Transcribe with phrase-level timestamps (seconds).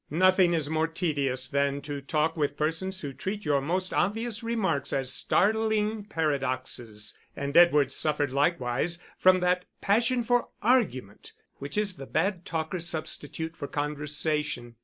[0.09, 4.91] Nothing is more tedious than to talk with persons who treat your most obvious remarks
[4.93, 12.07] as startling paradoxes; and Edward suffered likewise from that passion for argument, which is the
[12.07, 14.73] bad talker's substitute for conversation.